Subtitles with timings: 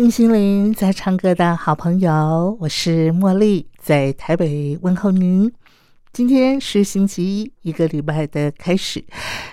[0.00, 5.52] 听心灵在唱歌的好朋友，我是茉莉，在台北问候您。
[6.10, 9.04] 今天是星期一，一个礼拜的开始，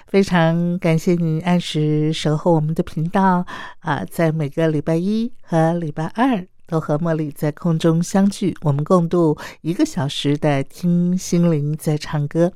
[0.08, 3.46] 非常感谢您按时守候我们的频道
[3.80, 4.06] 啊！
[4.10, 12.54] 在每个礼拜一和礼拜二都和茉莉在空中相聚，我们共度一个小时的听心灵在唱歌。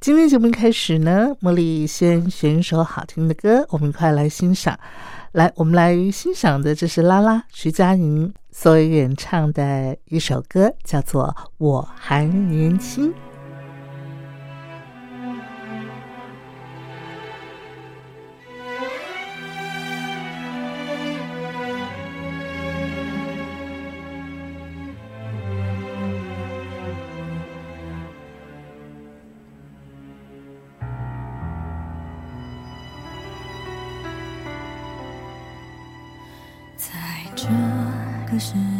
[0.00, 4.78] 今天节目开始呢，茉莉先选一首好听的歌，我们快来欣赏。
[5.32, 11.26] 来，我们来欣赏的这是拉拉徐佳莹所演唱的一首歌，叫做
[11.58, 13.12] 《我还年轻》。
[38.38, 38.77] 是。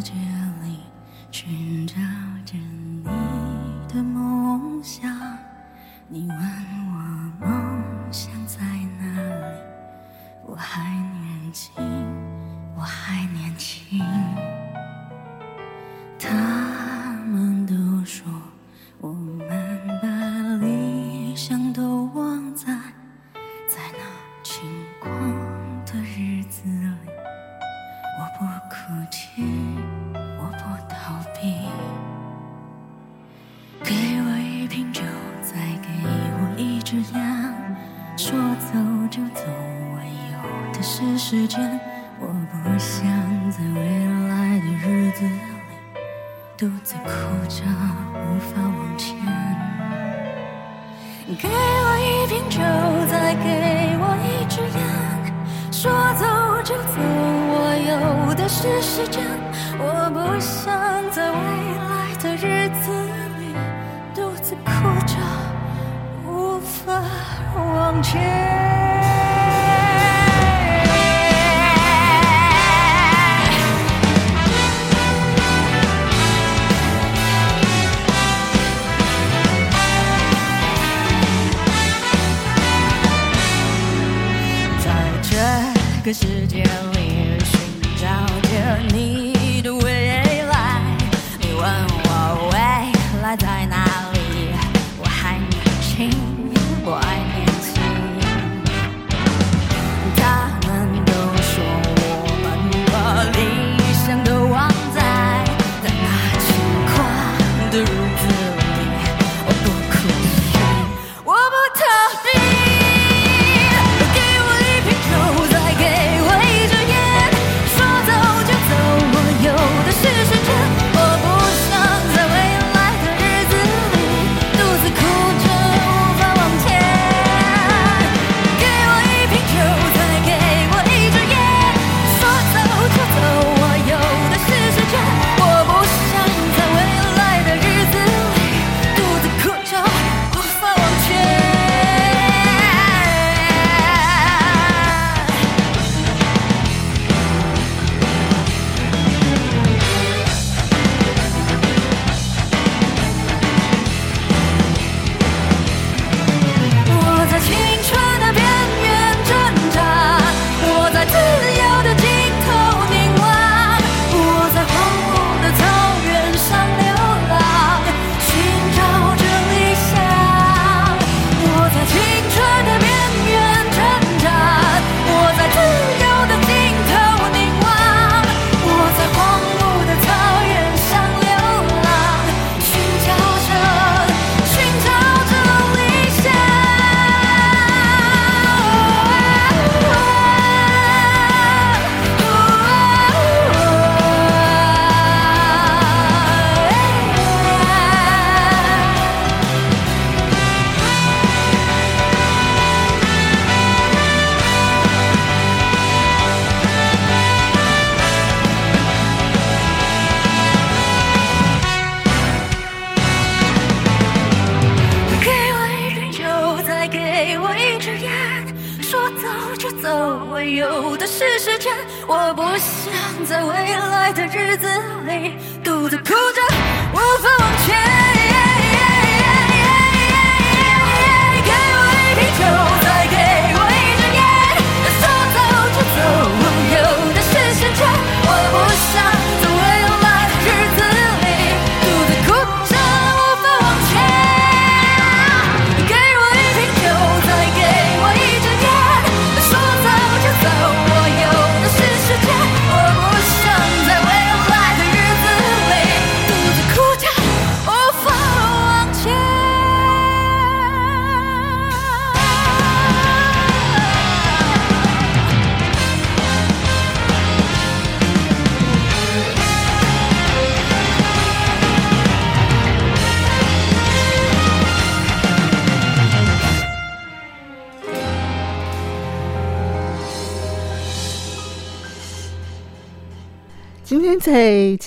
[224.58, 224.66] 子
[225.06, 225.36] 里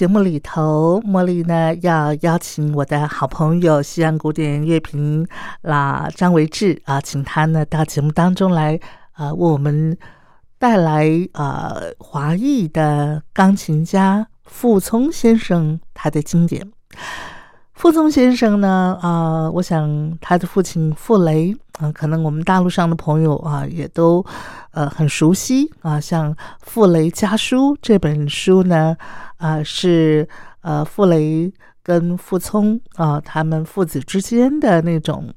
[0.01, 5.27] 节目里头，茉莉呢要邀请我的好朋友西安古典乐评
[5.62, 8.80] 啦张维志啊，请他呢到节目当中来
[9.12, 9.95] 啊，为我们
[10.57, 16.68] 带来呃华裔的钢琴家傅聪先生他的经典。
[17.75, 24.25] 傅聪先生呢，啊、我想他的父亲傅雷啊、可能我们大陆上的朋友啊也都
[24.72, 28.96] 呃很熟悉啊，像《傅雷家书》这本书呢，
[29.38, 30.28] 啊、是
[30.62, 31.52] 呃傅雷
[31.84, 35.34] 跟傅聪啊、他们父子之间的那种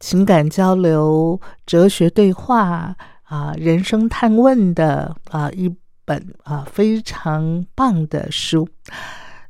[0.00, 5.74] 情感交流、哲学对话啊、人生探问的啊一
[6.04, 8.68] 本啊非常棒的书。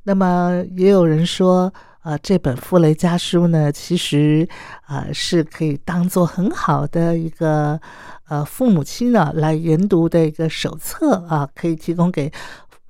[0.04, 4.48] 那么也有人说，啊，这本《傅雷家书》呢，其实
[4.84, 7.80] 啊是可以当做很好的一个
[8.32, 12.32] 呃父母亲呢来研读的一个手册啊，可以提供给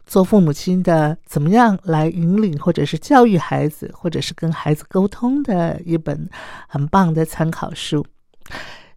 [0.06, 6.30] 做父母亲的怎么样来引领或者是教育孩子，或者是跟孩子沟通的一本
[6.68, 8.06] 很棒的参考书。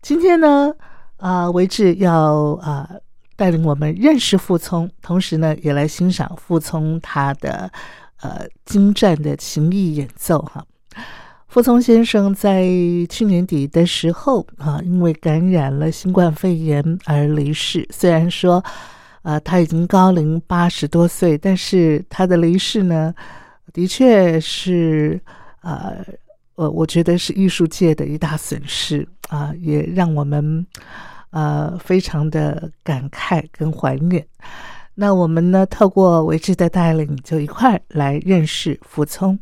[0.03, 0.71] 今天呢，
[1.17, 2.87] 啊，维志要啊
[3.35, 7.71] 带领我们认识傅聪，同时呢，也来欣赏傅聪他的
[8.21, 10.63] 呃精湛的琴艺演奏哈。
[11.55, 12.65] 傅聪先生在
[13.07, 17.87] 去年底的时候啊，因为感染了新冠肺炎而离世。
[17.91, 18.61] 虽然说，
[19.21, 23.15] 呃，他已经高龄八十多岁，但是他的离世呢，
[23.71, 25.17] 的确是
[25.61, 26.05] 呃，
[26.55, 30.67] 我我觉得是艺术界的一大损失啊，也让我们
[31.29, 34.27] 呃非常的感慨跟怀念。
[34.93, 39.39] 那我们呢，透过维志的带领，就一块来认识傅聪。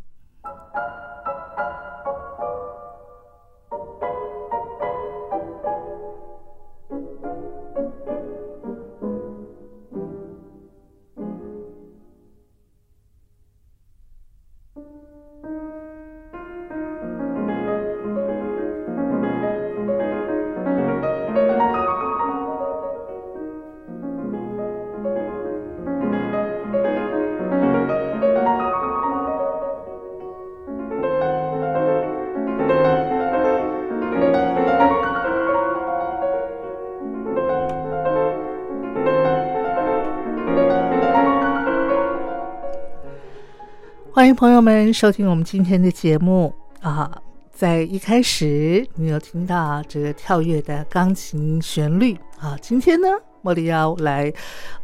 [44.24, 47.12] 欢迎朋友们收听我们今天的节目啊！
[47.52, 52.58] 在一开始，你有听到这个跳跃的钢琴旋律啊。
[52.62, 53.10] 今天呢，
[53.44, 54.32] 茉莉要来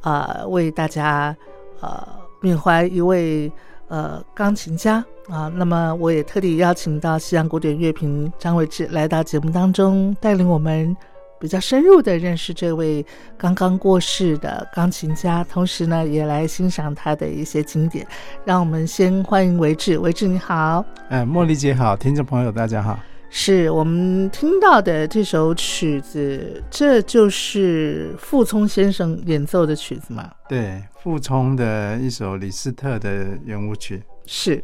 [0.01, 1.34] 啊为大家
[1.79, 2.05] 呃
[2.41, 3.50] 缅怀一位
[3.88, 4.96] 呃钢琴家
[5.29, 5.50] 啊。
[5.55, 10.93] 那么，我也特地邀请到西洋古典乐评张伟志来到节目当中，带领我们
[11.39, 13.05] 比较深入的认识这位
[13.38, 18.05] 刚刚过世的钢琴家，同时呢，也来欣赏他的一些经典。
[18.43, 23.00] 让我们先欢迎维志，维志你好，哎，茉莉姐好，听众朋友大家好。
[23.31, 30.31] 是我们听到的这首曲子，这就是傅聪先生演奏的曲子吗？
[30.48, 34.01] 对，傅聪的一首李斯特的圆舞曲。
[34.25, 34.63] 是，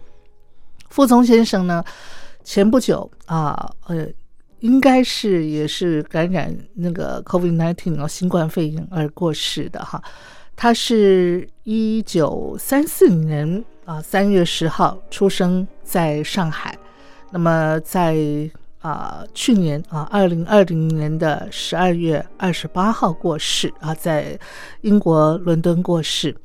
[0.90, 1.84] 傅聪先生呢，
[2.44, 4.08] 前不久啊，呃，
[4.66, 10.02] 应该是也是感染那个 COVID-19 哦，新冠肺炎而过世的哈。
[10.56, 16.76] 他是一九三四年啊三月十号出生在上海，
[17.32, 18.18] 那么在
[18.80, 24.40] 啊去年啊二零二零年的十二月二十八号过世啊，在
[24.82, 26.36] 英国伦敦过世。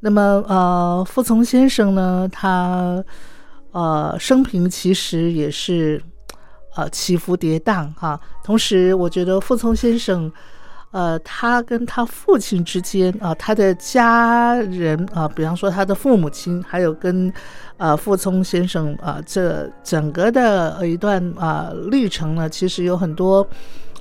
[0.00, 3.04] 那么呃，傅聪先生呢，他
[3.70, 6.02] 呃生平其实也是
[6.76, 8.20] 呃起伏跌宕哈。
[8.42, 10.32] 同时，我觉得傅聪先生。
[10.90, 17.32] 呃，他跟他父亲之间啊、他的家人啊、比方说他的父母亲，还有跟
[17.78, 23.44] 呃傅聪先生啊、这整个的一段啊、历程呢，其实有很多。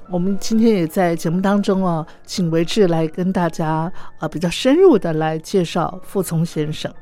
[0.08, 6.94] 我们今天也在节目当中哦，请维志来跟大家呃比较深入的来介绍傅聪先生。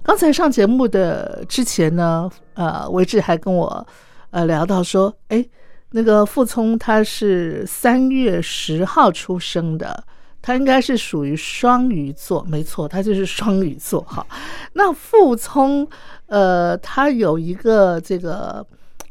[0.00, 3.84] 刚才上节目的之前呢，呃，维志还跟我
[4.30, 5.44] 呃聊到说，哎，
[5.90, 10.04] 那个傅聪他是三月十号出生的，
[10.42, 14.26] 他应该是属于双鱼座，没错，他就是双鱼座哈。
[14.74, 15.88] 那傅聪，
[16.26, 18.64] 呃，他有一个这个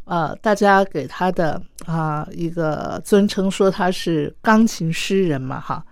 [0.06, 5.84] 呃，大家给他的啊、一个尊称，说他是钢琴诗人嘛哈。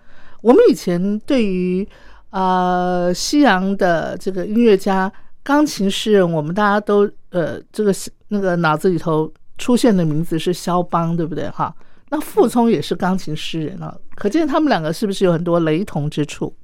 [0.42, 1.88] 我们以前对于
[2.30, 5.12] 呃西洋的这个音乐家、
[5.44, 7.92] 钢琴诗人，我们大家都呃这个
[8.30, 11.74] 那个脑子里头出现的名字是肖邦，对不对哈？
[12.10, 16.56] 那傅聪也是钢琴诗人啊，可见他们两个是不是有很多雷同之处？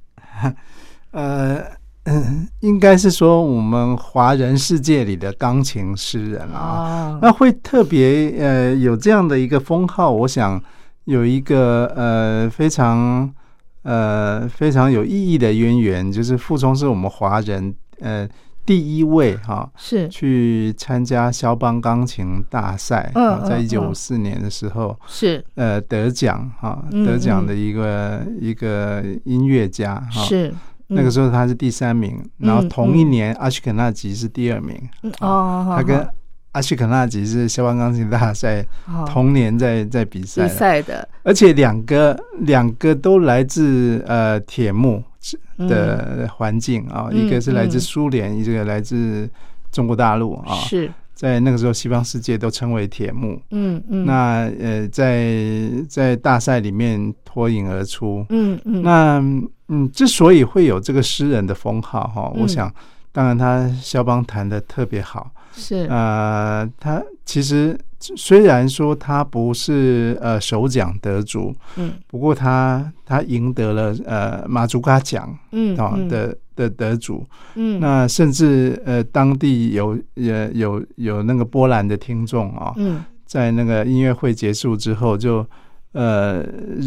[1.10, 1.58] 呃，
[2.04, 10.62] 嗯，应该是说我们华人世界里的钢琴诗人啊，啊，那会特别呃有这样的一个封号，我想
[11.04, 13.28] 有一个呃非常
[13.82, 18.28] 呃非常有意义的渊源，就是傅聪是我们华人呃
[18.64, 20.08] 第一位哈、是。
[20.08, 23.62] 去参加肖邦钢琴大赛，嗯啊在嗯。
[23.62, 25.44] 一九五四年的时候，是。
[25.54, 30.22] 呃得奖哈、嗯得奖的一个、一个音乐家哈。
[30.24, 30.52] 是
[30.88, 36.06] 那个时候他是第三名，然后嗯同一年阿什肯纳吉是第二名，嗯哦，他跟
[36.52, 41.08] 阿什肯纳吉是肖邦钢琴大赛哦同年在在比赛比的，赛的。
[41.22, 45.02] 而且两个两个都来自呃铁幕
[45.58, 47.80] 的环境啊，嗯一个是来自嗯。
[47.80, 49.28] 苏联，一个来自
[49.70, 50.90] 中国大陆啊，是。
[51.14, 53.40] 在那个时候西方世界都称为铁幕。
[53.50, 54.04] 嗯嗯。
[54.04, 58.26] 那呃，在在大赛里面脱颖而出。
[58.30, 58.82] 嗯嗯。
[58.82, 59.18] 那
[59.68, 62.42] 嗯，之所以会有这个诗人的封号哈，嗯。
[62.42, 62.72] 我想，
[63.12, 65.86] 当然他肖邦弹的特别好，是。
[65.90, 71.92] 呃，他其实虽然说他不是呃首奖得主，嗯。
[72.06, 76.08] 不过他他赢得了呃马祖卡奖嗯啊、嗯。
[76.08, 77.78] 的的得主，嗯。
[77.78, 83.04] 那甚至呃当地有也有有那个波兰的听众啊、嗯。
[83.26, 85.46] 在那个音乐会结束之后就
[85.92, 86.42] 呃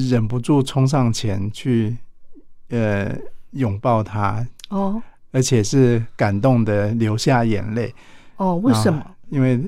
[0.10, 1.96] 忍不住冲上前去
[2.70, 3.15] 呃
[3.51, 5.01] 拥抱他，哦
[5.36, 7.94] 而且是感动的流下眼泪。
[8.38, 9.60] 哦为什么啊因为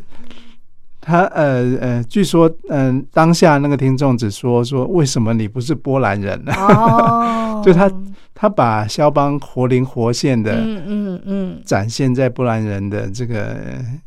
[1.08, 6.52] 他呃呃，据说嗯、当下那个听众只说说为什么你不是波兰人呢？
[6.54, 7.62] 哦。
[7.66, 7.90] 就他
[8.36, 11.62] 他把肖邦活灵活现的嗯嗯嗯。
[11.66, 13.58] 展现在波兰人的这个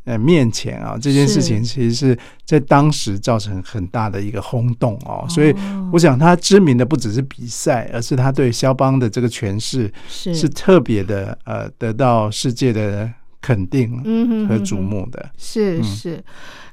[0.05, 5.91] 呃面前啊，这件事情其实是在当时造成很大的一个轰动哦，所以哦。
[5.93, 10.35] 我想他知名的不只是比赛，而是他对肖邦的这个诠释是。
[10.35, 15.19] 是特别的呃得到世界的肯定嗯和瞩目的。
[15.23, 15.31] 嗯。
[15.37, 16.25] 是是，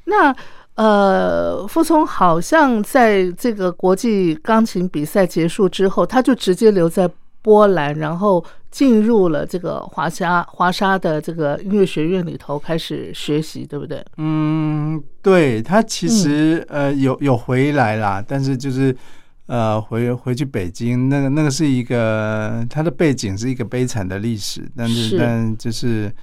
[0.07, 0.35] 那
[0.75, 7.09] 呃，傅聪好像在这个国际钢琴比赛结束之后，他就直接留在
[7.41, 14.05] 波兰，然后进入了这个华沙华沙的这个音乐学院里头开始学习，对不对？
[14.17, 18.95] 嗯，对他其实、呃有有回来啦，但是就是
[19.47, 26.13] 呃回回去北京，那个那个是一个他的背景是一个悲惨的历史，但是是但就是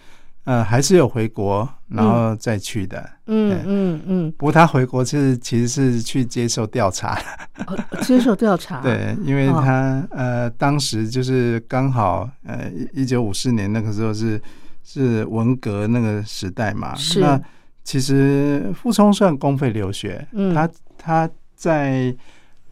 [0.45, 3.11] 呃还是有回国，然后再去的。
[3.27, 7.19] 嗯嗯嗯，不过他回国是其实是去接受调查，
[7.67, 9.63] 哦接受调查，， 对，因为哦。
[9.65, 14.41] 他、呃当时就是刚好呃一九五四年那个时候是
[14.83, 17.41] 是文革那个时代嘛，是那
[17.83, 20.55] 其实傅聪算公费留学，嗯。
[20.55, 22.15] 他他在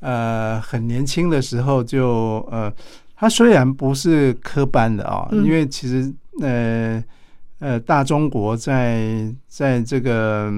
[0.00, 2.70] 呃很年轻的时候就呃，
[3.16, 5.42] 他虽然不是科班的啊、嗯。
[5.44, 6.12] 因为其实
[6.42, 7.02] 呃
[7.62, 10.52] 呃大中国在在这个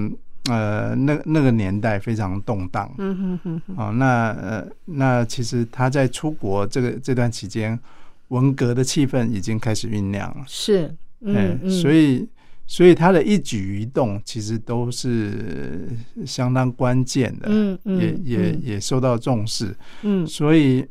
[0.51, 7.79] 呃那那个年代非常动荡，嗯哼哼哼，哦，那呃，那其实他在出国这个这段期间，
[8.29, 10.87] 文革的气氛已经开始酝酿了，是，
[11.27, 12.27] 哎嗯嗯，所以
[12.67, 15.87] 所以他的一举一动其实都是
[16.25, 20.27] 相当关键的，嗯嗯也也嗯也受到重视，嗯。
[20.27, 20.87] 所以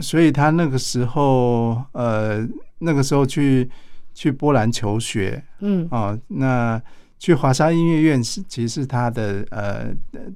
[0.00, 2.46] 所以他那个时候呃
[2.78, 3.68] 那个时候去
[4.18, 5.86] 去波兰求学嗯。
[5.92, 6.82] 啊、那
[7.20, 9.94] 去华沙音乐院是其实是他的呃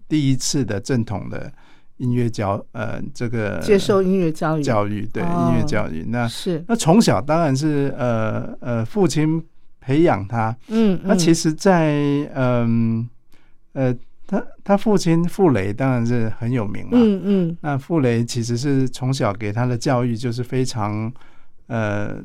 [0.08, 1.52] 第一次的正统的
[1.96, 4.62] 音乐教呃这个接受音乐教育。
[4.62, 6.04] 教育对、哦音乐教育。
[6.08, 9.42] 那是，那从小当然是呃呃父亲
[9.80, 11.92] 培养他，嗯，那其实实在，
[12.36, 13.08] 嗯
[13.72, 13.92] 呃
[14.28, 16.90] 他他父亲傅雷当然是很有名嘛。
[16.92, 17.58] 嗯嗯。
[17.62, 21.12] 那傅雷其实是从小给他的教育就是非常
[21.66, 22.16] 呃，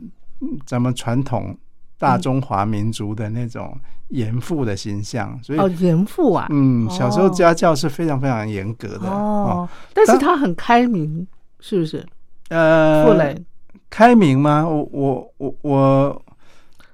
[0.66, 1.58] 咱们传统
[1.98, 3.78] 大中华民族的那种
[4.10, 11.28] 严父的形象，所以哦，严父啊，嗯，小时候哦家教是非常非常严格的哦，但是他很开明，
[11.60, 12.06] 是不是？
[12.50, 13.44] 呃，傅雷
[13.90, 14.66] 开明吗？
[14.68, 16.22] 我我我我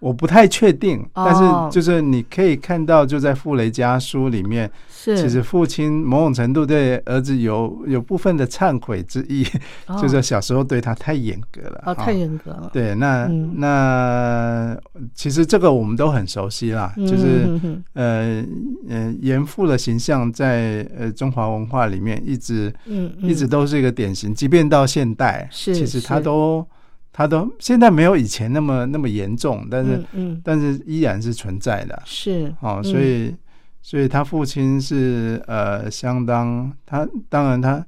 [0.03, 1.23] 我不太确定，哦。
[1.25, 1.41] 但是
[1.73, 9.47] 就是你可以看到，就在傅雷家书里面，是，其实父亲某种程度对儿子有有部分的忏悔之意，
[9.87, 9.97] 哦。
[10.01, 12.03] 就是小时候对他太严格了，哦，哈。
[12.03, 13.53] 太严格了，对，那、嗯。
[13.57, 14.77] 那
[15.15, 18.45] 其实这个我们都很熟悉啦，嗯，就是嗯嗯呃
[18.89, 23.29] 呃严父的形象在呃中华文化里面一直嗯，嗯。
[23.29, 26.23] 一直都是一个典型，即便到现代，是其实他是
[27.13, 30.41] 都他都现在没有以前那么那么严重，但是、嗯嗯。
[30.43, 32.01] 但是依然是存在的。
[32.05, 32.83] 是哦，嗯。
[32.83, 33.35] 所以、
[33.81, 37.85] 所以他父亲是呃相当他当然他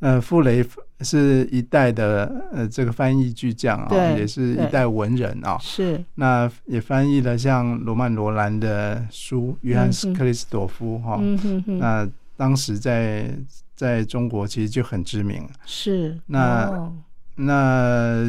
[0.00, 0.64] 呃傅雷
[1.02, 6.02] 是一代的呃这个翻译巨匠啊、对也是一代文人啊、是。
[6.14, 13.30] 那也翻译了像罗曼罗兰的书《约翰克里斯朵夫》哈、嗯哼哼，那当时在
[13.74, 15.46] 在中国其实就很知名。
[15.66, 16.18] 是。
[16.26, 16.92] 那哦
[17.36, 18.24] 那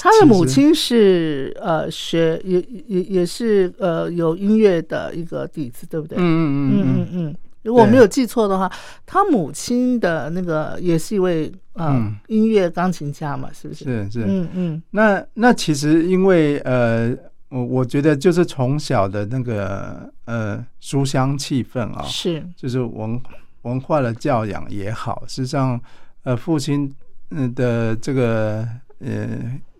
[0.00, 6.16] 他的母亲是呃学也也也是呃有音乐的一个底子，对不对？
[6.18, 8.70] 嗯嗯嗯嗯嗯嗯，如果我没有记错的话，
[9.04, 13.84] 他母亲的那个也是一位呃、嗯音乐钢琴家嘛，是不是？
[13.84, 14.24] 是是。
[14.26, 17.14] 嗯嗯那那其实因为呃，
[17.50, 23.20] 我我觉得就是从小的那个呃书香气氛啊、是就是文
[23.62, 25.78] 文化的教养也好，实际上
[26.24, 26.90] 呃父亲
[27.30, 28.66] 嗯的这个
[29.00, 29.28] 呃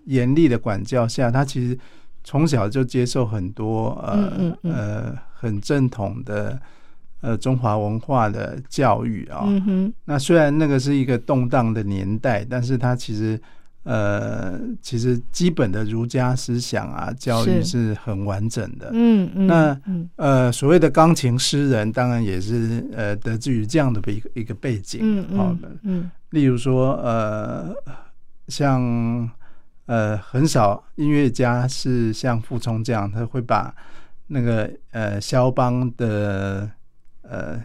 [0.07, 1.79] 严厉的管教下，他其实
[2.25, 4.73] 从小就接受很多呃嗯嗯嗯。
[4.75, 6.61] 呃很正统的
[7.21, 13.41] 呃中华文化的教育啊、嗯那虽然那个是一个动荡的年代，但是他其实
[13.91, 18.91] 呃，其实基本的儒家思想啊，教育是是很完整的。
[18.93, 25.01] 嗯嗯那嗯呃，所谓的钢琴诗人，当然也是呃得自于这样的一个一个背景。
[25.03, 27.75] 嗯好嗯嗯例如说呃，
[28.49, 29.31] 像
[29.87, 33.75] 呃很少音乐家是像傅聪这样，他会把
[34.27, 36.71] 那个呃肖邦的
[37.23, 37.59] 呃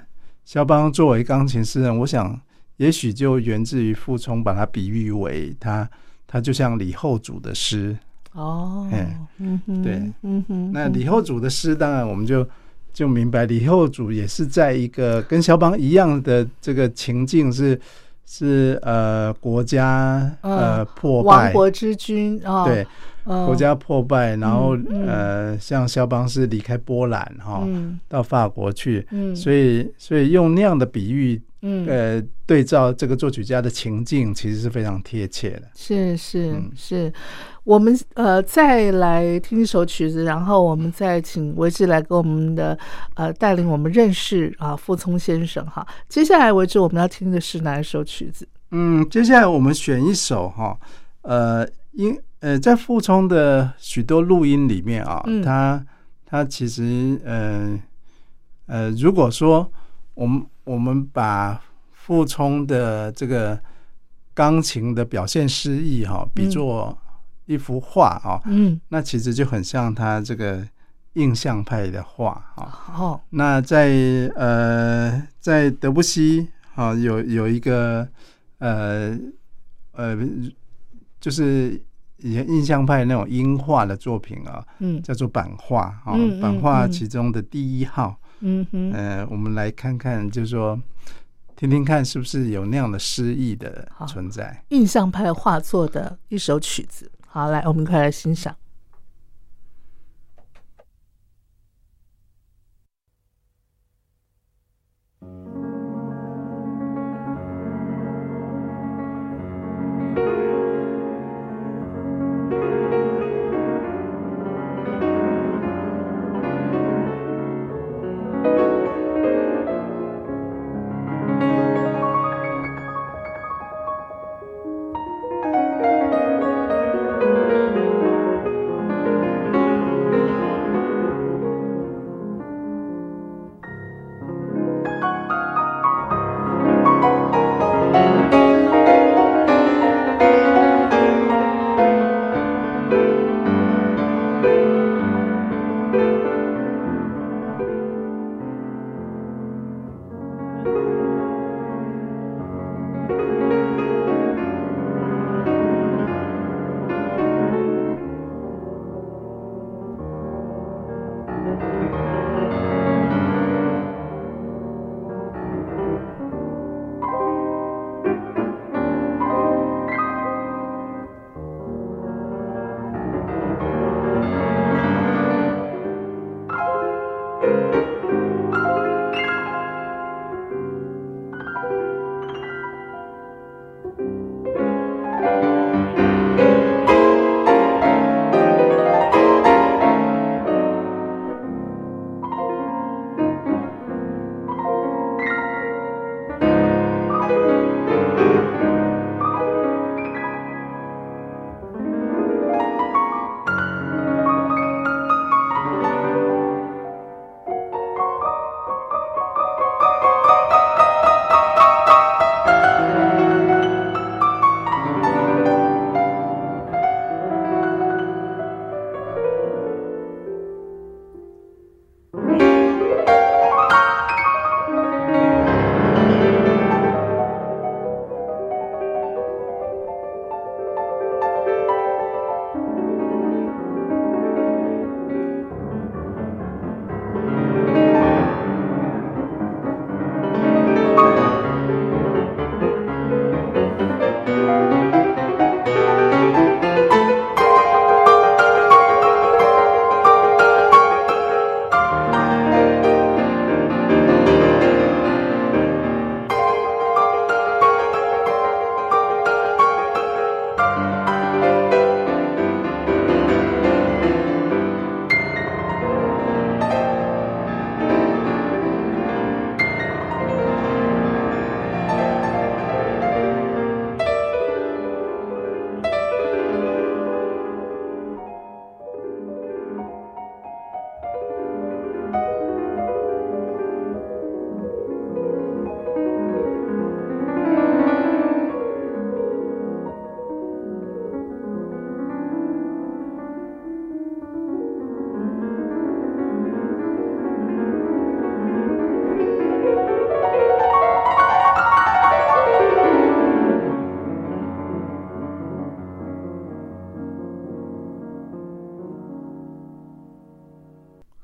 [0.46, 2.40] 肖邦作为钢琴诗人，我想
[2.78, 5.90] 也许就源自于傅聪把他比喻为他
[6.34, 7.96] 他就像李后主的诗。
[8.32, 10.02] 哦哎嗯哼对。
[10.24, 12.44] 嗯哼那李后主的诗，当然我们就
[12.92, 17.80] 就明白，李后主也是在一个跟肖邦一样的这个情境是
[18.26, 22.84] 是呃国家呃嗯破败，亡国之君啊，对
[23.26, 28.00] 嗯国家破败，然后呃像肖邦是离开波兰哈、嗯。
[28.08, 29.36] 到法国去，嗯。
[29.36, 35.64] 所以所以用那样的比喻嗯呃对照这个作曲家的情境，其实是非常贴切的。
[35.74, 37.12] 是是嗯是，
[37.64, 42.78] 我们呃再来听一首曲子，然后我们再请维志来给我们的
[43.16, 45.88] 呃带领我们认识啊傅聪先生哈。
[46.10, 48.46] 接下来维志我们要听的是哪一首曲子？
[48.72, 50.78] 嗯，接下来我们选一首哈，
[51.22, 55.86] 呃，因呃，在傅聪的许多录音里面啊，嗯他
[56.26, 57.80] 他其实呃
[58.66, 59.72] 呃，如果说
[60.16, 63.60] 我们我们把傅聪的这个
[64.34, 66.98] 钢琴的表现诗意哈，比作
[67.46, 70.66] 一幅画啊，嗯，那其实就很像他这个
[71.14, 72.94] 印象派的画啊。
[72.98, 73.90] 哦，那在
[74.36, 78.08] 呃，在德布西啊，有有一个
[78.60, 79.18] 呃
[79.92, 80.18] 呃，
[81.20, 81.80] 就是
[82.18, 85.02] 以前印象派那种音画的作品啊，嗯。
[85.04, 86.92] 叫做版画啊版画嗯。
[86.92, 90.78] 其中的第一号，嗯哼，呃，我们来看看，就是说
[91.56, 94.64] 听听看是不是有那样的诗意的存在。
[94.70, 97.10] 印象派画作的一首曲子。
[97.26, 98.54] 好，来，我们快来欣赏。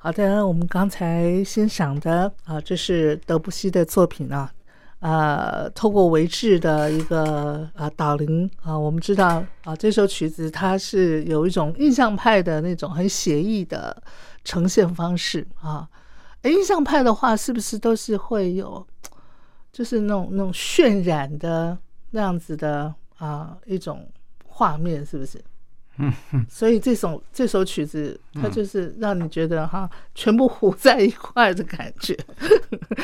[0.10, 4.52] 好的，我们刚才欣赏的啊，这是德布西的作品啊，
[5.02, 14.02] 呃，透过维治的一个啊导聆啊，我们知道啊，这首曲子它是有一种印象派的那种很写意的
[14.44, 15.88] 呈现方式啊。
[16.42, 18.84] 诶印象派的话，是不是都是会有，
[19.72, 21.78] 就是那种那种渲染的
[22.10, 24.10] 那样子的啊一种
[24.44, 25.40] 画面，是不是？
[26.00, 32.18] 嗯，所以这首这首曲子，它就是让你觉得哈，全部糊在一块的感觉。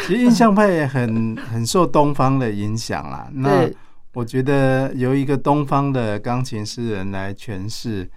[0.08, 3.30] 其实印象派也很很受东方的影响啦。
[3.36, 3.70] 那
[4.14, 8.10] 我觉得由一个东方的钢琴诗人来诠释，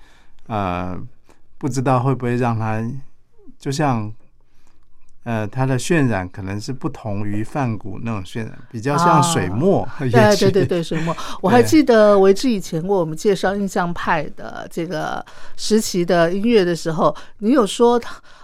[0.47, 0.97] 呃，
[1.59, 2.83] 不知道会不会让他
[3.59, 4.13] 就像。
[5.29, 9.87] 呃，它的渲染可能是不同于梵谷那种渲染，比较像水墨。
[10.01, 11.15] 对对对对，水 墨。
[11.43, 15.23] 我还记得维志以前为我们介绍印象派的这个
[15.55, 18.01] 时期的音乐的时候，你有说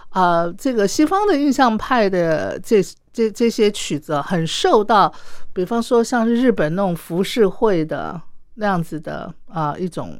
[0.09, 5.11] 啊，这个西方的印象派的这这这些曲子很受到，
[5.53, 8.21] 比方说像是日本那种浮世绘的
[8.53, 10.19] 那样子的啊一种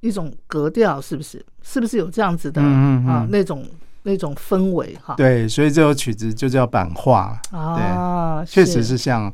[0.00, 1.44] 一种格调，是不是？
[1.62, 3.62] 是不是有这样子的啊那种？
[4.06, 7.36] 那种氛围哈，对，所以这首曲子就叫版画。
[7.50, 9.30] 啊，确实是像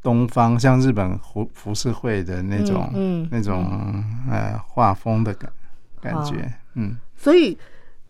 [0.00, 5.52] 东方，像日本服服饰会的那种，嗯，那种呃画风的感
[6.00, 7.58] 感觉，嗯，所以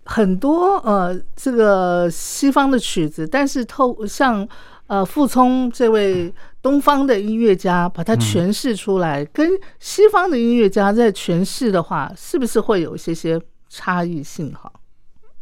[0.05, 4.47] 很多呃这个西方的曲子，但是透像
[4.89, 9.49] 呃傅聪这位东方的音乐家把它诠释出来，跟
[9.81, 14.71] 西方的音乐家在诠释的话，是不是会有一些些差异性哈？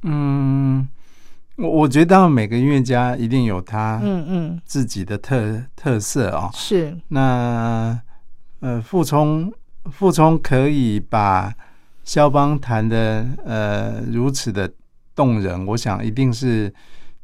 [0.03, 0.89] 嗯，
[1.57, 6.51] 我我觉得每个音乐家一定有他嗯嗯自己的特特色哦。
[6.55, 8.01] 是那
[8.61, 9.53] 呃，傅聪
[9.91, 11.55] 傅聪可以把
[12.05, 14.71] 肖邦弹的呃如此的
[15.15, 16.73] 动人，我想一定是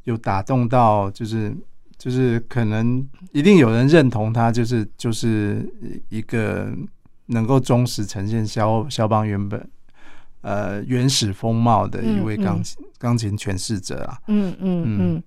[0.04, 1.54] 有打动到，就是
[1.98, 5.66] 就是可能一定有人认同他，就是就是
[6.10, 6.68] 一个
[7.26, 9.66] 能够忠实呈现肖肖邦原本。
[10.46, 15.22] 呃，原始风貌的一位钢琴钢琴诠释者啊，嗯嗯嗯，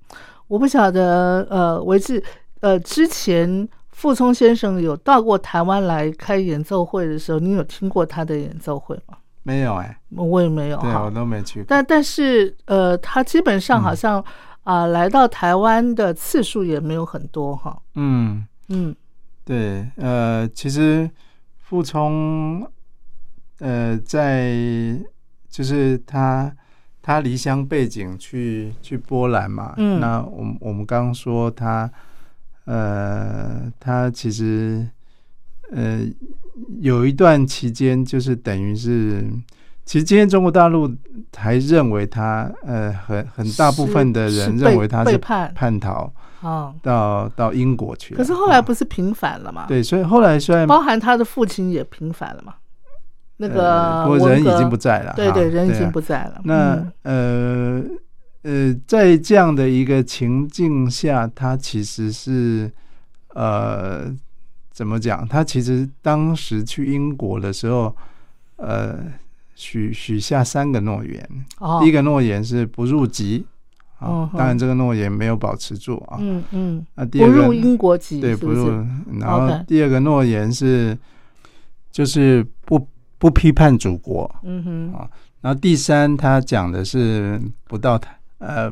[0.48, 2.24] 我不晓得，呃，维志，
[2.62, 9.18] 呃，之前傅聪先生有到过台湾来开演奏会的时候，你有听过他的演奏会吗？
[9.44, 11.66] 没有哎、我也没有对我都没去过。
[11.68, 14.24] 但但是呃，他基本上嗯好像
[14.64, 17.78] 啊、来到台湾的次数也没有很多哈。
[17.96, 18.96] 嗯，嗯。
[19.44, 21.10] 对，呃，其实
[21.58, 22.66] 傅聪，
[23.60, 24.54] 呃，在
[25.50, 26.52] 就是他
[27.02, 31.90] 他离乡背景去去波兰嘛，嗯那我们我们刚刚说他，
[32.66, 34.88] 呃，他其实
[35.72, 36.02] 呃
[36.80, 39.26] 有一段期间就是等于是。
[39.86, 40.88] 其实今天中国大陆
[41.36, 48.14] 还认为他，呃，很很大部分的人认为他是叛叛逃啊，到到英国去。
[48.14, 52.54] 可是后来啊不是平反了嘛？，对，所以后来虽然包含他的父亲也平反了嘛？
[53.42, 56.42] 那个呃不过人已经不在了，哈对对，人已啊经不在了。
[56.44, 57.84] 那嗯呃
[58.44, 62.70] 呃，在这样的一个情境下，他其实是
[63.34, 64.14] 呃
[64.72, 65.26] 怎么讲？
[65.28, 67.96] 他其实当时去英国的时候，
[68.58, 68.98] 呃，
[69.56, 71.30] 许许下三个诺言。
[71.60, 73.46] 哦，第一个诺言是不入籍
[74.00, 76.18] 啊嗯，哼当然这个诺言没有保持住啊。
[76.20, 78.70] 嗯嗯，那第二个不入英国籍，对，不入。
[79.20, 80.98] 然后第二个诺言是
[81.92, 82.88] 就是不
[83.20, 84.34] 不批判祖国。
[84.44, 85.08] 嗯哼，啊
[85.42, 88.70] 然后第三，他讲的是不到台呃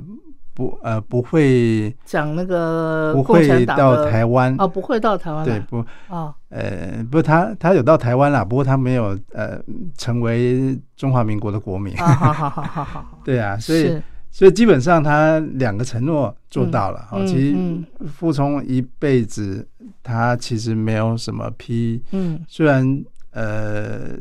[0.54, 4.56] 不呃不会讲那个不会到台湾。
[4.58, 9.62] 哦，不会到台湾对不哦，呃不他他有到台湾啦，不过他没有呃
[9.98, 11.94] 成为中华民国的国民。
[11.98, 17.08] 啊，好好好好好， 对啊，所以所以基本上他两个承诺做到了。
[17.12, 17.86] 哦，嗯其嗯。
[18.02, 19.66] 实傅聪一辈子
[20.04, 22.44] 他其实没有什么批，嗯。
[22.48, 22.84] 虽然
[23.32, 24.18] 呃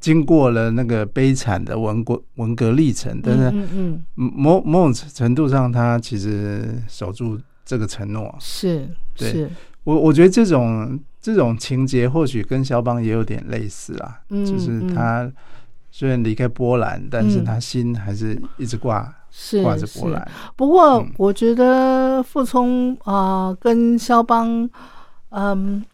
[0.00, 4.00] 经过了那个悲惨的文革文革历程，但是。
[4.14, 8.34] 某某种程度上，他其实守住这个承诺。
[8.40, 9.50] 是对是，
[9.84, 15.30] 我我觉得这种这种情节或许跟肖邦也有点类似啊，嗯就是他
[15.90, 20.30] 虽然离开波兰，但是嗯他心还是一直挂是挂着波是兰。
[20.56, 24.68] 不过嗯我觉得傅聪啊、跟肖邦，
[25.30, 25.84] 嗯，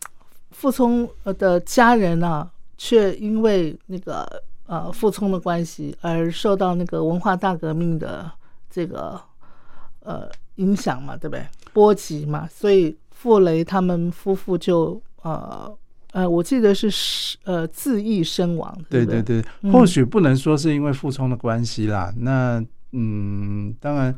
[0.50, 2.50] 傅聪的家人啊，
[2.86, 4.28] 却因为那个
[4.66, 8.30] 呃傅聪的关系而受到那个文化大革命的
[8.68, 9.18] 这个
[10.00, 11.46] 呃影响嘛，对不对？
[11.72, 15.74] 波及嘛，所以傅雷他们夫妇就呃
[16.12, 22.12] 呃，我记得是是呃自缢身亡，不对对对，嗯或许不能说是因为傅聪的关系啦。
[22.18, 24.14] 那嗯，当然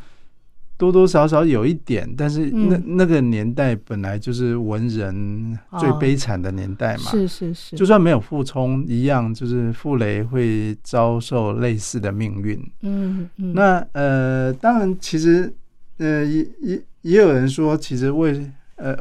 [0.78, 7.10] 多多少少有一点，但是那、嗯那个年代本来就是文人最哦悲惨的年代嘛。
[7.10, 12.60] 是是是，就算没有傅聪一样，就是傅雷会遭受类似的命运。
[12.82, 15.52] 嗯嗯，那呃，当然，其实
[15.98, 18.94] 呃，也也也有人说，其实为呃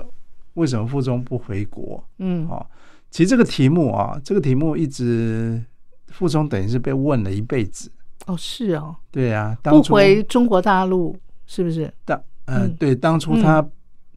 [0.54, 2.02] 为什么傅聪不回国？
[2.20, 2.66] 嗯哦，
[3.12, 5.62] 其实这个题目啊，这个题目一直
[6.08, 7.92] 傅聪等于是被问了一辈子。
[8.28, 8.96] 哦是哦。
[9.12, 11.92] 对啊，不回中国大陆，是不是？
[12.04, 13.66] 当呃、嗯对，当初他、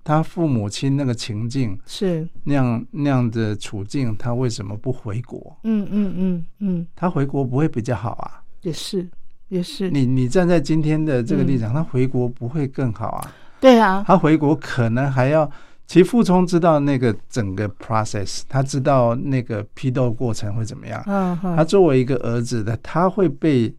[0.05, 5.57] 他父母亲那个情境是，那样那样的处境，他为什么不回国？
[5.65, 8.43] 嗯嗯嗯嗯，他回国不会比较好啊？
[8.63, 9.09] 也是，
[9.49, 13.33] 也是，你你站在今天的这个立嗯场，他回国不会更好啊？
[13.61, 15.51] 对啊，他回国可能还要，
[15.87, 21.03] 其实傅聪知道那个整个 process，他知道那个批斗过程会怎么样。
[21.07, 23.75] 嗯他嗯作为一个儿子的，他会被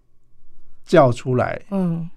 [0.85, 2.09] 叫出来嗯，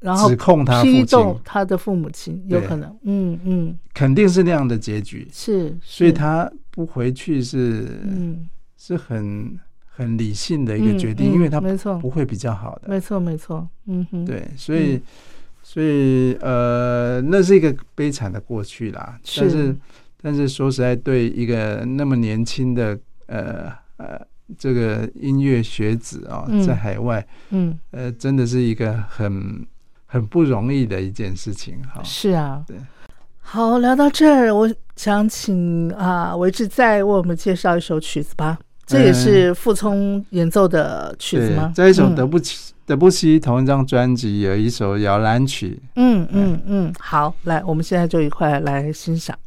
[0.00, 5.28] 然后指控他批父亲，斗他的父母亲，有可能，嗯嗯，肯定是那样的结局。
[5.32, 11.98] 是，所以，他不回去是、嗯，是很很理性的一个决定，嗯因为他没错。
[11.98, 12.88] 不会比较好的。
[12.88, 15.00] 没错没错，嗯哼，，对，所以、
[15.62, 19.18] 所以呃，那是一个悲惨的过去啦。
[19.36, 19.76] 但是
[20.20, 24.20] 但是说实在，对一个那么年轻的呃呃
[24.56, 29.66] 这个音乐学子啊、嗯在海外嗯，呃，真的是一个很
[30.06, 32.00] 很不容易的一件事情哈。
[32.02, 32.76] 是啊，对。
[33.40, 38.58] 好，聊到这儿，我想请啊维志再为我们介绍一首曲子吧。
[38.86, 49.38] 这也是傅聪演奏的曲子对吗？，这一首嗯德布西、德布西同一张专辑有一首摇篮曲，嗯嗯嗯，好，来，我们现在就一块来欣赏。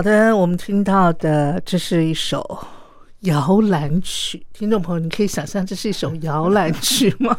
[0.00, 2.42] 好的，我们听到的这是一首
[3.18, 7.36] 摇篮曲，听众朋友，你可以想象这是一首摇篮曲吗？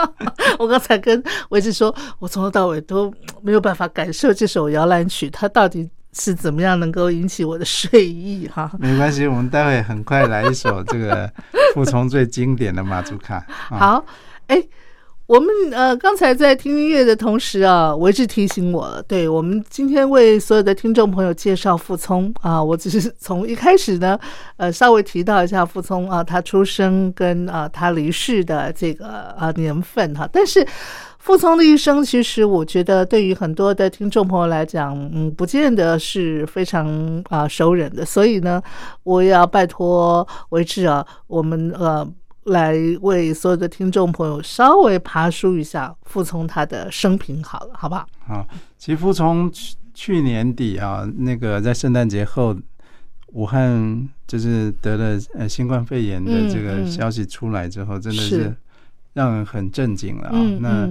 [0.58, 8.72] 我刚才跟维志说，我从头到尾都没有办法感受这首摇篮曲，它到底是怎么样能够引起我的睡意哈？
[8.78, 11.30] 没关系，我们待会很快来一首这个
[11.74, 13.34] 傅聪最经典的马祖卡。
[13.68, 14.04] 啊好，
[14.46, 14.62] 哎。
[15.28, 24.18] 我们呃，刚才在听音乐的同时啊，维志提醒我，对我们今天为所有的听众朋友介绍傅聪啊，我只是从一开始呢，
[24.56, 29.06] 呃，稍微提到一下傅聪啊，他出生跟啊他离世的这个
[29.38, 30.66] 啊年份哈，但是
[31.18, 38.62] 傅聪的一生，其实我觉得对于很多的听众朋友来讲，嗯，不见得是非常啊熟稔的，所以呢，
[39.02, 42.10] 我也要拜托维志啊，我们呃。
[42.48, 48.06] 来为所有的听众朋友稍微爬梳一下傅聪他的生平好了，好不好？
[48.26, 48.46] 好，
[48.76, 52.56] 其实傅聪去去年底啊，那个在圣诞节后，
[53.32, 58.54] 武汉就是得了呃新冠肺炎的这个消息出来之后，真的是
[59.12, 60.38] 让人很震惊了啊。
[60.60, 60.88] 那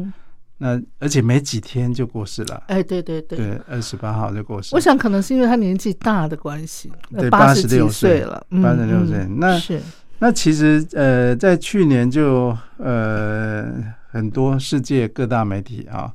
[0.57, 2.63] 那而且没几天就过世了。
[2.67, 4.75] 哎，对对对，对，二十八号就过世。
[4.75, 9.25] 我想可能是因为他年纪大的关系，对，八十六岁了，八十六岁。
[9.37, 9.81] 那是。
[10.19, 13.71] 那其实呃，在去年就呃
[14.09, 16.11] 很多世界各大媒体啊，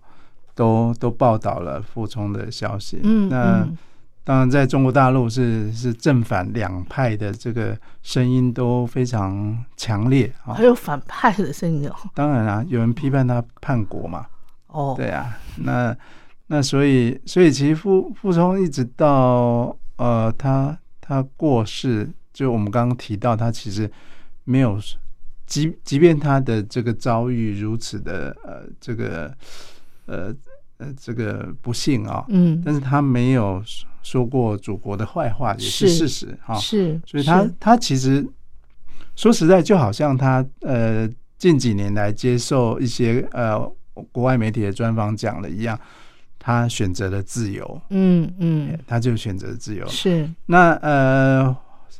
[0.57, 3.01] 都都报道了傅聪的消息。
[3.05, 3.65] 嗯，那
[4.25, 10.55] 当然在中国大陆是是正反两派的这个声音都非常强烈啊。
[10.55, 11.95] 还有反派的声音哦。
[12.13, 14.27] 当然啊，有人批判他叛国嘛。
[14.67, 15.97] 哦，对啊，那
[16.49, 22.11] 那所以所以其实傅傅聪一直到呃他他过世。
[22.33, 23.91] 就我们刚刚提到，他其实
[24.45, 24.79] 没有，
[25.47, 29.37] 即即便他的这个遭遇如此的呃，这个
[30.07, 30.35] 呃
[30.79, 33.63] 呃这个不幸啊，嗯，但是他没有
[34.03, 36.55] 说过祖国的坏话，也是事实哈。
[36.55, 38.27] 是，所以他他其实
[39.15, 41.07] 说实在，就好像他呃
[41.37, 43.61] 近几年来接受一些呃
[44.11, 45.79] 国外媒体的专访讲了一样。
[46.39, 49.87] 他选择了自由，嗯嗯，他就选择自由。
[49.87, 51.55] 是，那呃。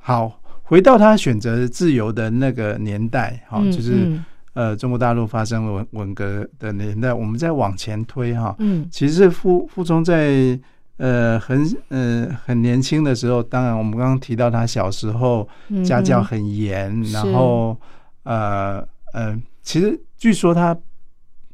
[0.05, 4.21] 好，回到他选择自由的那个年代，哈，就是
[4.53, 10.59] 呃，中国大陆发生文文革的年代，我们再往前推哈，嗯，其实傅傅聪在
[10.97, 15.49] 呃很呃很年轻的时候，当然我们刚刚提到他小时候
[15.85, 17.79] 家教很严，然后
[18.25, 20.77] 呃呃，其实据说他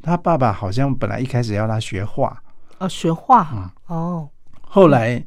[0.01, 2.43] 他爸爸好像本来一开始要他学画，
[2.79, 4.27] 哦，学画，哦，
[4.63, 5.23] 后来。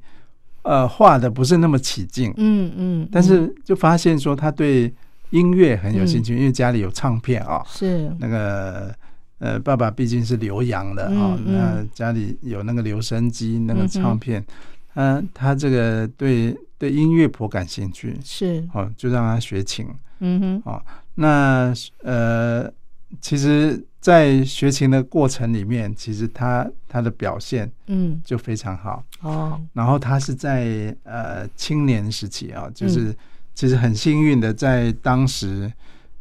[0.63, 4.93] 呃，画的不是那么起劲，嗯嗯，但是就发现说他对
[5.31, 8.11] 音乐很有兴趣，因为家里有唱片啊，是。
[8.19, 8.93] 那个
[9.39, 14.45] 呃，爸爸毕竟是留洋的啊，那家里有那个留声机，那个唱片，
[14.93, 18.63] 嗯，他这个对对音乐颇感兴趣，是。
[18.73, 19.87] 哦，就让他学琴，
[20.19, 20.81] 嗯哼，哦，
[21.15, 22.71] 那呃。
[23.19, 29.61] 其实，在学琴的过程里面，其实他他的表现，嗯，就非常好哦。
[29.73, 33.13] 然后他是在呃青年时期啊，就是
[33.53, 35.71] 其实很幸运的，在当时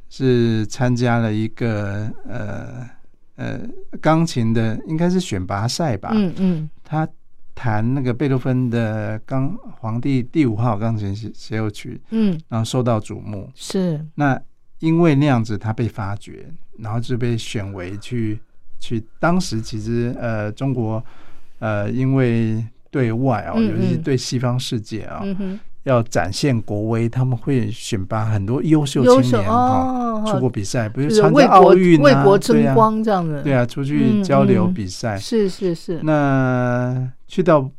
[0.08, 2.88] 是参加了一个呃
[3.36, 3.60] 呃
[4.00, 6.10] 钢琴的，应该是选拔赛吧。
[6.12, 6.70] 嗯嗯。
[6.82, 7.08] 他
[7.54, 13.48] 弹那个贝多芬的钢皇帝第五号钢琴协协奏曲，嗯，然后受到瞩目。
[13.54, 14.04] 是。
[14.14, 14.40] 那
[14.80, 16.44] 因为那样子，他被发掘。
[16.82, 18.40] 然后就被选为去
[18.78, 21.04] 去，当时其实呃，中国
[21.58, 25.22] 呃，因为对外啊，尤其是对西方世界啊，
[25.82, 36.00] 要展现国威，他们会选拔很多优秀青年哈，出国比赛，比如参加奥运啊，为国争光这样的，对啊，出去交流比赛，是是是。
[36.02, 37.70] 那去到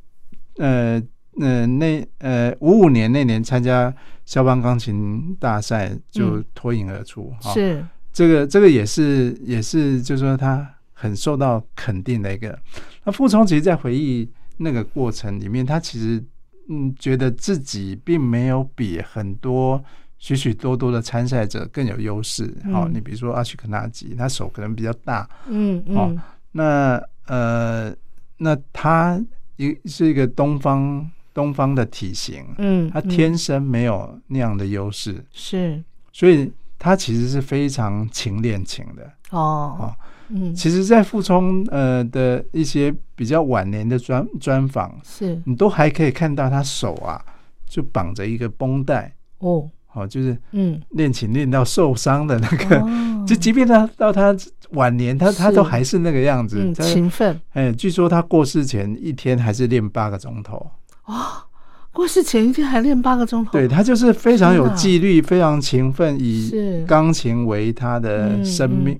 [0.58, 1.02] 呃
[1.40, 3.94] 呃那呃五五年那年参加
[4.26, 7.86] 肖邦钢琴大赛，就脱颖而出，是。
[8.14, 12.60] 这个这个也是也是，就是说他很受到肯定的一个。
[13.06, 16.22] 那傅聪其实，在回忆那个过程里面，他其实
[16.70, 19.82] 嗯，觉得自己并没有比很多
[20.18, 22.54] 许许多多的参赛者更有优势。
[22.74, 26.20] 好，你比如说阿曲克纳吉，他手可能比较大，嗯嗯，
[26.52, 27.96] 那呃，
[28.38, 29.24] 那他
[29.56, 36.52] 一是一个东方东方的体型，嗯，他天生没有那样的优势，是，所以。
[36.84, 39.08] 他其实是非常勤练琴的。
[39.30, 39.94] 哦，
[40.30, 45.40] 嗯，其实，在傅聪呃的一些比较晚年的专专访，是。
[45.46, 47.24] 你都还可以看到他手啊，
[47.70, 49.14] 就绑着一个绷带。
[49.38, 52.84] 哦，好，就是嗯，练琴练到受伤的那个，
[53.28, 54.36] 就即便他到他
[54.72, 57.40] 晚年，他他都还是那个样子，勤奋。
[57.52, 60.66] 哎，据说他过世前一天还是练八个钟头
[61.12, 61.46] 啊。
[61.94, 66.50] 过世前一天还练八个钟头，对他就是非常有纪律，非常勤奋，以
[66.88, 68.98] 钢琴为他的嗯生命，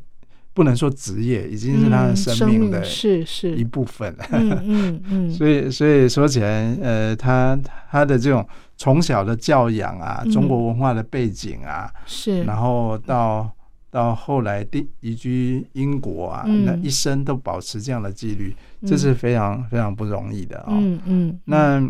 [0.54, 3.56] 不能说职业，已经是他的嗯生命的是是。
[3.56, 4.14] 一部分。
[4.32, 7.58] 嗯嗯嗯， 所以，所以说起来，呃，他
[7.90, 8.46] 他的这种
[8.76, 10.32] 从小的教养啊，嗯。
[10.32, 13.50] 中国文化的背景啊，是，然后到
[13.90, 16.66] 到后来定移居英国啊，嗯。
[16.66, 18.54] 那一生都保持这样的纪律，
[18.86, 21.82] 这是非常非常不容易的啊、嗯嗯，那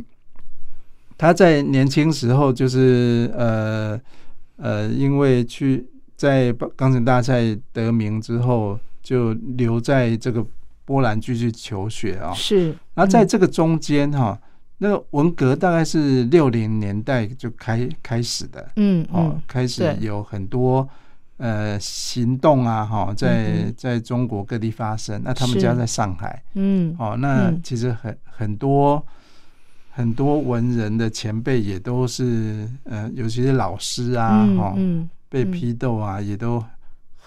[1.21, 4.01] 他在年轻时候就是呃
[4.57, 10.43] 呃，因为去在钢琴大赛得名之后，就留在这个
[10.83, 12.33] 波兰继续求学啊。
[12.33, 14.35] 是，然后在这个中间哈、
[14.79, 20.89] 那个文革大概是六零年代就开开始的嗯哦嗯，开始有很多。
[21.37, 25.19] 呃，行动啊，哈，在嗯在中国各地发生。
[25.23, 29.03] 那他们家在上海，嗯哦，那嗯其实很很多
[29.93, 36.63] 很多文人的前辈也都是呃，尤其是老师啊，哈、嗯被嗯批斗啊，也都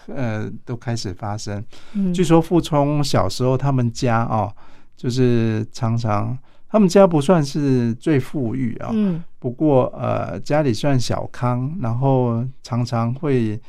[0.07, 1.63] 呃都开始发生。
[1.93, 4.51] 嗯，据说傅聪小时候他们家哦，
[4.97, 6.37] 就是常常
[6.69, 9.23] 他们家不算是最富裕啊、嗯。
[9.39, 13.61] 不过呃家里算小康，然后常常会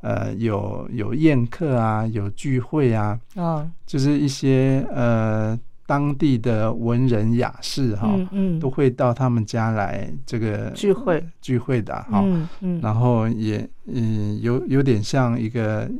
[0.00, 8.60] 呃有有宴客啊，有聚会啊，啊就是一些呃当地的文人雅士哈、嗯嗯。
[8.60, 11.24] 都会到他们家来这个聚会。
[11.40, 12.80] 聚会的哈、嗯嗯。
[12.82, 15.90] 然后也嗯有有点像一个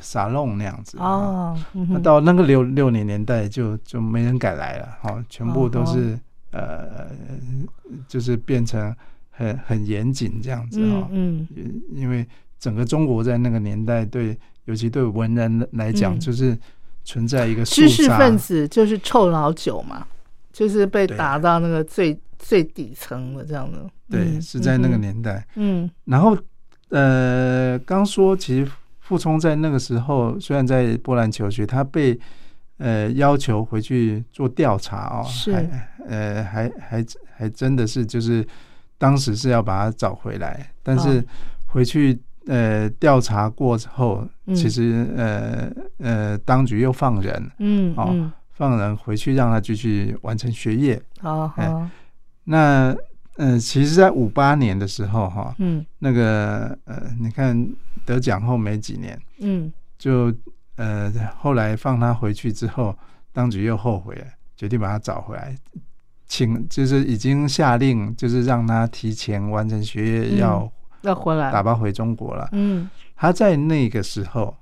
[0.00, 6.18] 沙龙那样子哦，嗯那到那个六六零年代就就没人敢来了哈、全部都哦是、
[6.50, 7.06] 呃
[8.08, 8.94] 就是变成
[9.30, 11.46] 很很严谨这样子哈、嗯。
[11.54, 12.26] 因因为
[12.58, 16.20] 整个中国在那个年代对，尤其对文人来讲，嗯。
[16.20, 16.56] 就是
[17.04, 20.06] 存在一个知识分子就是臭老九嘛，
[20.52, 23.78] 就是被打到那个最最底层的这样的，
[24.10, 25.46] 对，嗯是在那个，嗯年代。
[25.56, 25.90] 嗯。
[26.04, 26.36] 然后
[26.88, 32.18] 呃，刚说其实傅聪在那个时候虽然在波兰求学，他被
[32.78, 35.52] 呃要求回去做调查哦，是。
[35.52, 37.04] 还呃还还
[37.36, 38.46] 还真的是就是
[38.98, 41.24] 当时是要把他找回来，但是哦
[41.66, 44.54] 回去呃调查过之后，嗯。
[44.54, 47.94] 其实呃呃当局又放人，哦嗯。
[47.96, 51.00] 哦，放人回去让他继续完成学业。
[51.22, 51.50] 哦
[52.44, 52.94] 那
[53.36, 55.84] 呃，其实，在五八年的时候哈，嗯。
[55.98, 57.68] 那个呃，你看
[58.06, 59.72] 得奖后没几年，嗯。
[59.98, 60.32] 就
[60.76, 62.96] 呃后来放他回去之后，
[63.32, 64.26] 当局又后悔了，
[64.56, 65.56] 决定把他找回来，
[66.28, 70.38] 请就是已经下令，就是让他提前完成学业，嗯。
[70.38, 70.72] 要
[71.04, 72.48] 要回来，打包回中国了。
[72.52, 72.88] 嗯。
[73.16, 74.54] 他在那个时候，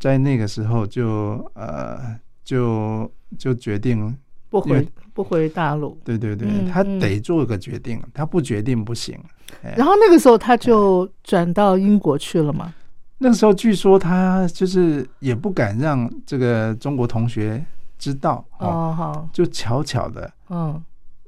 [0.00, 4.16] 在那个时候就呃就就决定，
[4.48, 6.98] 不回不回大陆，对对对，嗯他嗯。
[6.98, 9.18] 得做个决定，他不决定不行。
[9.62, 9.74] 哎。
[9.76, 12.72] 然后那个时候他就转到英国去了嘛，
[13.18, 17.64] 那个时候据说他就是也不敢让这个中国同学
[17.98, 20.82] 知道哦，哦好，就悄悄的嗯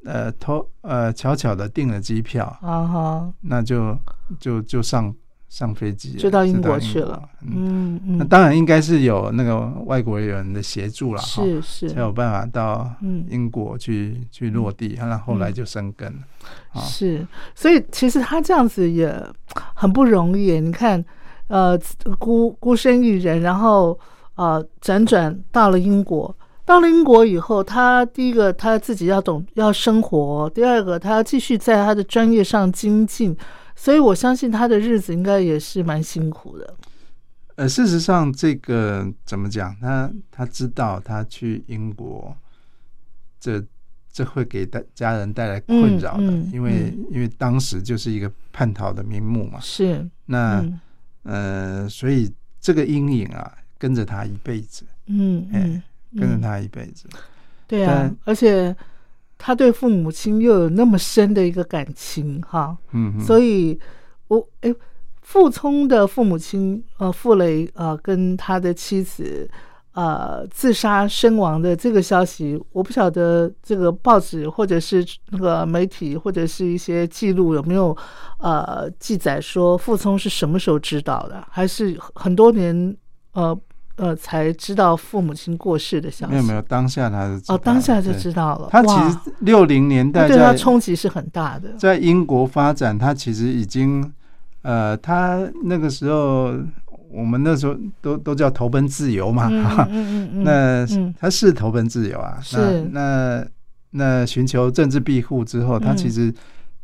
[0.05, 3.97] 呃偷呃巧巧的订了机票，啊哈，那就
[4.39, 5.15] 就就上
[5.49, 11.61] 上飞机了，就到英国去了，嗯，嗯嗯，那当然应该是有那个外国人的协助了哈，是。
[11.63, 13.27] 是才有办法到嗯。
[13.29, 16.19] 英国去、去落地，那后来就生根了。
[16.73, 16.81] 啊。
[16.81, 19.13] 是，所以其实他这样子也
[19.75, 20.61] 很不容易。
[20.61, 21.05] 你看，
[21.49, 21.79] 呃，
[22.19, 23.99] 孤孤身一人，然后
[24.37, 26.35] 呃，辗转到了英国。
[26.71, 33.37] 到了英国以后，他第一个他自己要懂要生活，第二个他要继续在他的专业上精进，
[33.75, 36.77] 所以我相信他的日子应该也是蛮辛苦的。
[37.57, 39.75] 呃，事实上，这个怎么讲？
[39.81, 42.33] 他他知道他去英国，
[43.41, 43.61] 这
[44.13, 49.59] 这会给大家人带来困扰的，嗯嗯因为、因为当时就是一个叛逃的名目嘛。
[49.59, 50.81] 是，那、嗯
[51.25, 55.83] 呃，所以这个阴影啊，跟着他一辈子，嗯嗯，
[56.17, 56.41] 跟着嗯。
[56.41, 57.09] 他一辈子。
[57.67, 58.75] 对啊，而且
[59.39, 63.79] 他对父母亲又有那么深的一个感情哈，嗯，所以
[64.27, 64.75] 我哎，
[65.23, 69.49] 傅聪的父母亲呃，傅雷呃，跟他的妻子
[69.93, 77.97] 呃自杀身亡的这个消息，我不晓得这个报纸或者是那个媒体或者是一些记录有没有
[78.41, 82.97] 呃记载说傅聪是什么时候知道的，还是很多年
[83.33, 83.57] 呃
[84.01, 86.33] 呃才知道父母亲过世的消息？
[86.33, 88.69] 没有没有，当下他是知道哦，当下就知道了。
[88.71, 91.69] 他其实六零年代对他冲击是很大的。
[91.79, 94.11] 在英国发展，他其实已经，
[94.63, 96.55] 呃，他那个时候，
[97.13, 102.57] 我们那时候都都叫投奔自由嘛，嗯哈、嗯嗯嗯，那、嗯 他是投奔自由啊，是。
[102.91, 103.47] 那那
[103.93, 106.33] 那寻求政治庇护之后，他嗯其实，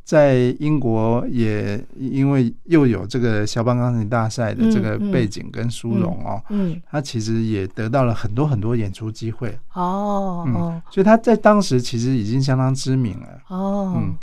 [0.07, 10.45] 在英国也因为又有这个肖邦钢琴大赛的这个背景跟殊荣哦，嗯，他其实也得到了很多很多演出机会，嗯哦。
[10.47, 13.27] 嗯所以他在当时其实已经相当知名了。
[13.49, 14.15] 哦，嗯，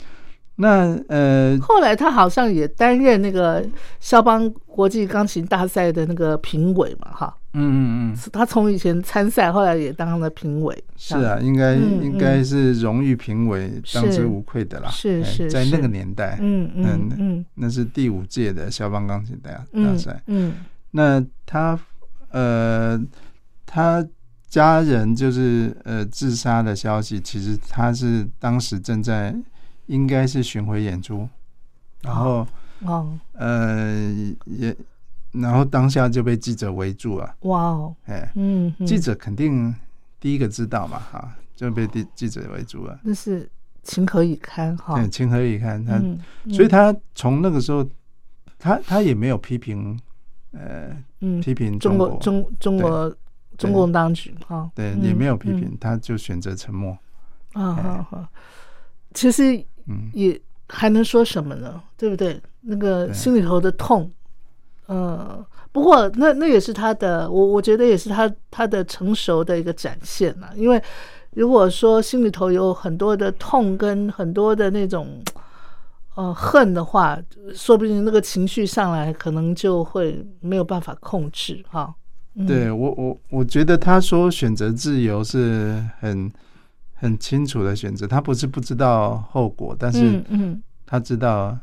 [0.55, 3.65] 那呃，后来他好像也担任那个
[3.99, 10.83] 肖邦国际钢琴大赛的那个评委嘛，哈，嗯嗯嗯，他从以前参赛，后来也当了评委。
[10.95, 14.89] 是啊，应该、嗯应该是荣誉评委，当之无愧的啦。
[14.89, 17.45] 是哎是是在那个年代，嗯嗯嗯嗯。
[17.55, 20.21] 那是第五届的肖邦钢琴大大嗯赛。
[20.27, 20.53] 嗯。
[20.91, 21.77] 那他
[22.29, 22.99] 呃，
[23.65, 24.05] 他
[24.47, 29.35] 家人就是呃自杀的消息，其实他是当时正在
[29.87, 31.27] 应该是巡回演出，
[32.01, 32.47] 然后、
[32.85, 34.03] 哦呃
[34.45, 34.75] 也
[35.31, 39.73] 然后当下就被记者围住了，哇哦哎，嗯，嗯记者肯定
[40.19, 42.99] 第一个知道嘛，哈，就被记记者围住了。
[43.03, 43.49] 那是
[43.81, 45.09] 情何以堪哈对，。
[45.09, 45.83] 情何以堪？
[45.83, 46.19] 他，嗯，
[46.53, 47.83] 所以他从那个时候，
[48.59, 49.99] 他他也没有批评，
[50.51, 53.15] 呃，嗯，批评中国，中中国
[53.57, 56.95] 中共当局哈，对，嗯也没有批评，他就选择沉默。
[57.53, 58.29] 啊哈哈。
[59.15, 61.81] 其实嗯，也还能说什么呢？
[61.97, 62.41] 对不对？
[62.61, 64.09] 那个心里头的痛，
[64.85, 70.51] 呃，不过那那也是他的，我我觉得也是他他的成熟的一个展现啦。
[70.55, 70.81] 因为
[71.31, 75.21] 如果说心里头有很多的痛跟很多的那种
[76.15, 77.19] 呃恨的话，
[77.53, 81.93] 说不定那个情绪上来，可能就会没有办法控制哈。
[82.35, 86.31] 嗯对我我我觉得他说选择自由是很
[87.03, 91.57] 很清楚的选择，他不是不知道后果，但是嗯嗯，他知道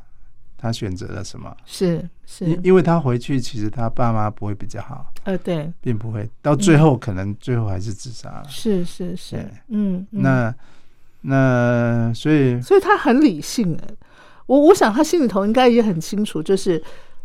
[0.58, 1.56] 他选择了什么。
[1.64, 8.44] 是因是，因为他回去，其实他爸妈不会比较好，呃，对，并不会到最后可能最后还是自杀了。
[8.48, 9.36] 是是是，
[9.68, 10.22] 嗯，嗯。
[10.22, 10.54] 那
[11.22, 13.88] 那所以所以他很理性哎，
[14.46, 16.82] 我我想他心里头应该也很清楚，就是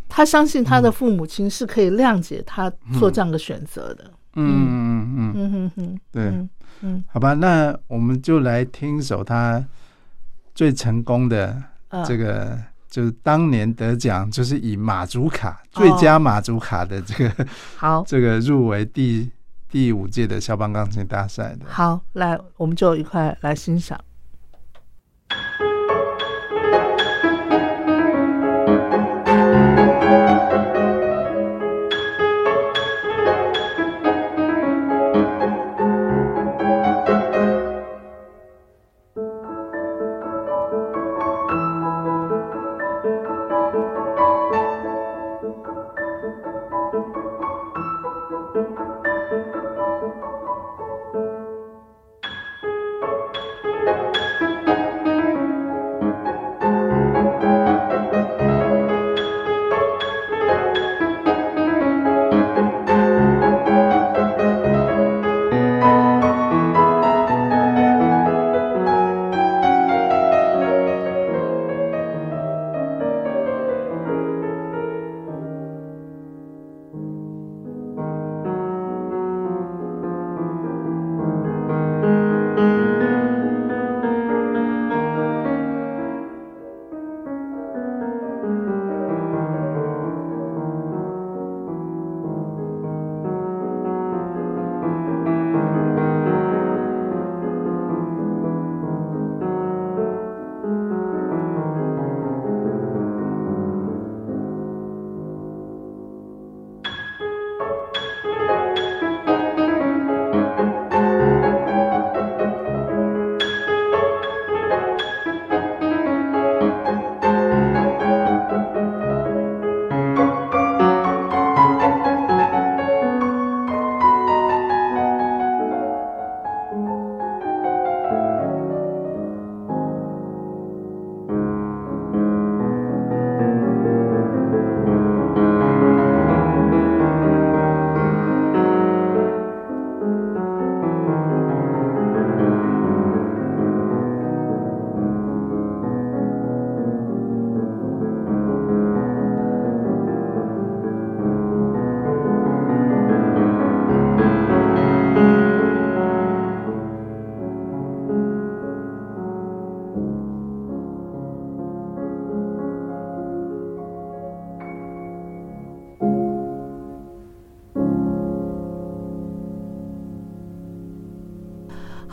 [0.07, 4.11] 他相信他的父母亲是可以谅解他做这样的选择的。
[4.37, 6.47] 嗯嗯嗯嗯，嗯哼哼，对，
[6.81, 9.65] 嗯嗯好吧，那我们就来听一首他
[10.53, 12.57] 最成功的呃这个，
[12.89, 17.45] 就是当年得奖，就是以马祖卡最佳马祖卡的这个、
[17.75, 19.29] 好这个入围第
[19.69, 21.65] 第五届的肖邦钢琴大赛的。
[21.67, 23.99] 好，来我们就一块来欣赏。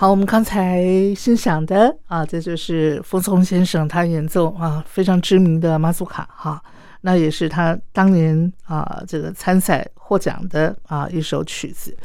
[0.02, 0.82] 好，我们刚才
[1.14, 6.60] 欣赏的啊，这就是傅聪先生他演奏啊非常知名的马祖卡哈，
[7.02, 11.96] 那也是他当年啊这个参赛获奖的啊一首曲子。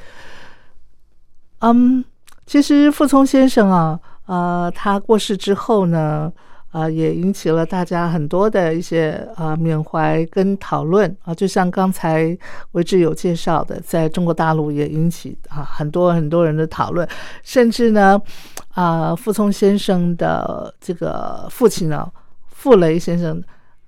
[1.61, 2.05] 嗯，
[2.45, 6.31] 其实傅聪先生啊，呃，他过世之后呢。
[6.69, 12.37] 啊，也引起了大家很多的一些啊缅怀跟讨论啊，就像刚才
[12.73, 17.07] 为之有介绍的，在中国大陆也引起啊很多很多人的讨论，
[17.41, 18.21] 甚至呢，
[18.71, 22.11] 啊傅聪先生的这个父亲呢，
[22.49, 23.41] 傅雷先生，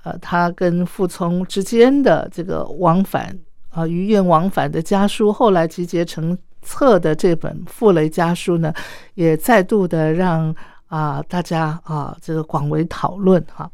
[0.03, 3.37] 呃，他跟傅聪之间的这个往返
[3.69, 8.73] 啊余愿往返的家书，后来集结成册的这本《傅雷家书》呢，
[9.15, 10.55] 也再度的让。
[10.89, 13.69] 啊，大家啊，这个广为讨论哈。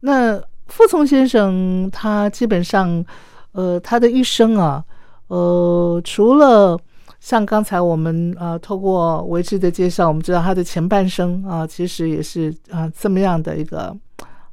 [0.00, 3.04] 那傅聪先生他基本上，
[3.52, 4.82] 呃，他的一生啊，
[5.26, 6.78] 呃，除了
[7.20, 13.94] 像刚才我们啊透过维之的介绍，我们知道他的前半生啊，其实也是啊这么样的一个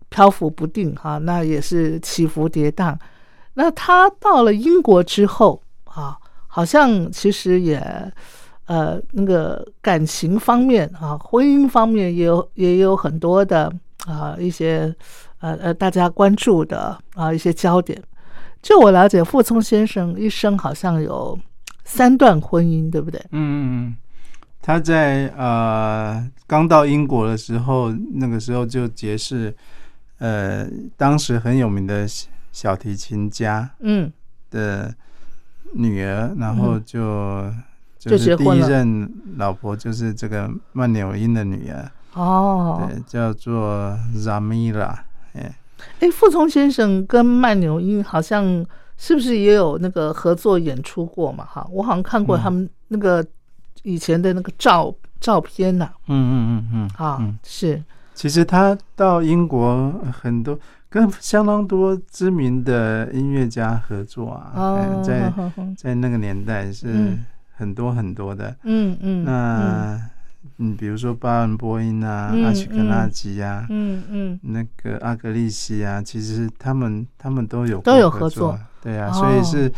[0.09, 2.97] 漂浮不定哈，那也是起伏跌宕。
[3.53, 8.11] 那他到了英国之后啊，好像其实也。
[8.72, 13.69] 呃，那个感情方面啊，婚姻方面也有也有很多的
[14.05, 14.95] 啊一些
[15.41, 18.01] 呃呃大家关注的啊一些焦点。
[18.61, 21.38] 就我了解，傅聪先生一生好像有
[21.84, 23.19] 三段婚姻，对不对？
[23.32, 23.95] 嗯嗯嗯。
[24.61, 29.53] 他在呃刚到英国的时候，那个时候就结识
[30.19, 30.65] 呃
[30.95, 32.07] 当时很有名的
[32.53, 34.09] 小提琴家嗯
[34.49, 34.95] 的
[35.74, 37.51] 女儿，然后就。
[38.09, 44.97] 就是第一任老婆就是这个曼纽因的女儿哦，对，叫做 Zamira。
[45.33, 45.55] 哎，
[45.99, 48.65] 哎，傅聪先生跟曼纽因好像
[48.97, 51.45] 是不是也有那个合作演出过嘛？
[51.45, 53.23] 哈，我好像看过他们那个
[53.83, 55.87] 以前的那个照照片呐。
[56.07, 57.81] 嗯嗯嗯嗯，啊，是。
[58.15, 65.31] 其实他到英国很多跟相当多知名的音乐家合作啊，在
[65.77, 67.15] 在那个年代是。
[67.62, 70.01] 很多很多的，嗯嗯，那
[70.57, 79.72] 嗯，比如说巴恩波音啊，阿奇克纳吉啊，嗯嗯，那个阿格利西啊，其实他们他们都有都有合作，对啊，所以是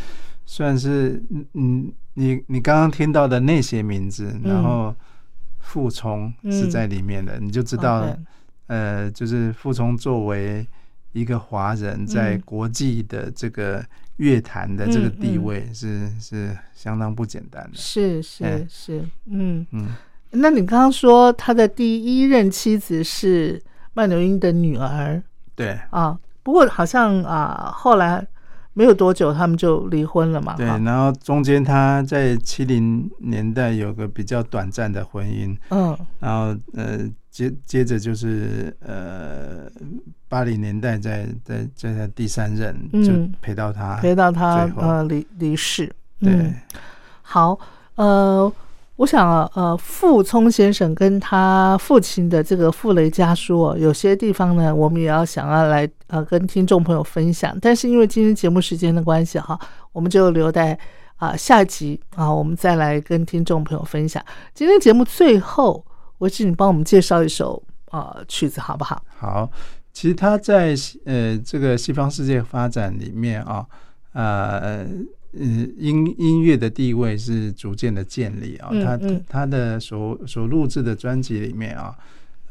[0.46, 1.22] 算是
[1.56, 4.96] 嗯，你你刚刚听到的那些名字，然后
[5.60, 8.08] 傅聪是在里面的，你就知道，
[8.68, 10.66] 呃，就是傅聪作为
[11.12, 13.84] 一个华人，在国际的这个。
[14.18, 19.88] 乐坛的这个地位是是相当不简单的，是是是，嗯嗯。
[20.32, 23.62] 那你刚刚说他的第一任妻子是
[23.94, 25.22] 曼纽因的女儿，
[25.56, 26.18] 对啊。
[26.44, 28.26] 不过好像啊，后来
[28.74, 30.56] 没有多久他们就离婚了嘛。
[30.56, 37.10] 对，然后中间他在七零年代有个比较短暂的婚姻，嗯，然后呃。
[37.34, 39.68] 接接着就是呃，
[40.30, 43.12] 八零年代在在在他第三任就
[43.42, 45.92] 陪到他陪到他呃离离世。
[46.20, 46.54] 对，
[47.24, 47.58] 好
[47.96, 48.54] 呃，
[48.98, 57.58] 我想啊呃，傅聪先生跟他父亲的这个傅雷家书哦，有些地方呢，我们也要想要来呃跟听众朋友分享。
[57.60, 59.60] 但是因为今天节目时间的关系哈，
[59.92, 60.78] 我们就留在
[61.16, 64.24] 啊下集啊，我们再来跟听众朋友分享。
[64.54, 65.84] 今天节目最后。
[66.24, 67.62] 我请你帮我们介绍一首
[67.92, 69.04] 呃曲子好不好？
[69.18, 69.52] 好，
[69.92, 73.68] 其实他在呃这个西方世界发展里面啊，
[74.14, 74.86] 呃
[75.34, 78.70] 音音乐的地位是逐渐的建立啊。
[78.72, 78.98] 他
[79.28, 81.94] 他的所所录制的专辑里面啊，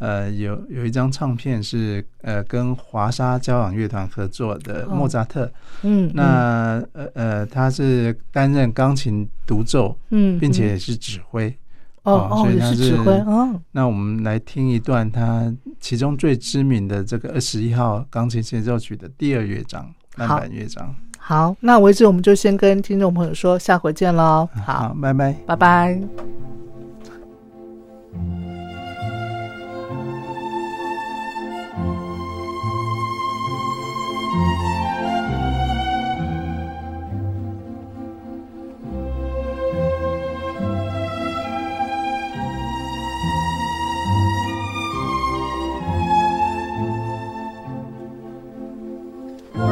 [0.00, 5.50] 呃有有一张唱片是呃跟华沙交响乐团合作的莫扎特，
[5.80, 11.56] 嗯，那呃呃他是担任钢琴独奏，嗯，并且也是指挥。
[12.05, 13.61] 哦哦，也是指挥哦。
[13.70, 20.94] 那我们来听一段他其中最知名的这个二十一号钢琴协奏曲的第二乐章，慢板乐章。
[21.18, 24.48] 好，那为止我们就先跟听众朋友说，下回见喽。
[24.66, 26.00] 好，拜拜，拜拜。